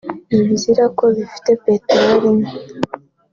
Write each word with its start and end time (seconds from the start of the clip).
ntibizira 0.27 0.83
ko 0.97 1.05
bifite 1.15 1.49
peteroli 1.63 2.29
nke 2.37 2.53